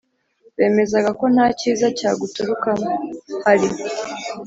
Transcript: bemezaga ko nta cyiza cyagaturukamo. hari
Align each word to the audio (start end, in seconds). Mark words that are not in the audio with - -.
bemezaga 0.57 1.09
ko 1.19 1.25
nta 1.33 1.47
cyiza 1.59 1.87
cyagaturukamo. 1.97 2.89
hari 3.43 3.67